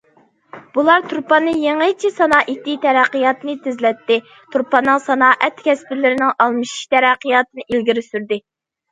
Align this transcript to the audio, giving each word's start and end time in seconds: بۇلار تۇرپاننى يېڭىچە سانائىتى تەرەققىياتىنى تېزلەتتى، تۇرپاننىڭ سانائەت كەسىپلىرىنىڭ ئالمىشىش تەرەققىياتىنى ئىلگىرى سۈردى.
بۇلار 0.75 1.03
تۇرپاننى 1.09 1.51
يېڭىچە 1.63 2.09
سانائىتى 2.13 2.73
تەرەققىياتىنى 2.85 3.53
تېزلەتتى، 3.65 4.17
تۇرپاننىڭ 4.55 5.03
سانائەت 5.09 5.61
كەسىپلىرىنىڭ 5.67 6.33
ئالمىشىش 6.39 6.81
تەرەققىياتىنى 6.95 7.67
ئىلگىرى 7.69 8.05
سۈردى. 8.07 8.41